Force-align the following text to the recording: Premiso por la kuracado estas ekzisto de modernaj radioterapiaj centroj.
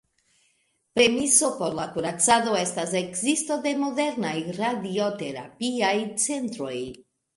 Premiso 0.99 1.49
por 1.59 1.75
la 1.79 1.85
kuracado 1.97 2.57
estas 2.61 2.95
ekzisto 3.01 3.57
de 3.67 3.75
modernaj 3.83 4.35
radioterapiaj 4.59 5.93
centroj. 6.25 6.75